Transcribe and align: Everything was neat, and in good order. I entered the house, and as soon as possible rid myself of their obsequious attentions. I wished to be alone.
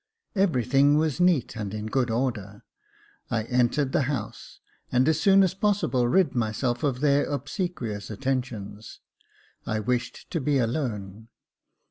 Everything 0.35 0.97
was 0.97 1.19
neat, 1.19 1.55
and 1.55 1.75
in 1.75 1.85
good 1.85 2.09
order. 2.09 2.63
I 3.29 3.43
entered 3.43 3.91
the 3.91 4.01
house, 4.09 4.59
and 4.91 5.07
as 5.07 5.21
soon 5.21 5.43
as 5.43 5.53
possible 5.53 6.07
rid 6.07 6.33
myself 6.33 6.81
of 6.81 7.01
their 7.01 7.25
obsequious 7.25 8.09
attentions. 8.09 8.99
I 9.67 9.79
wished 9.79 10.31
to 10.31 10.41
be 10.41 10.57
alone. 10.57 11.27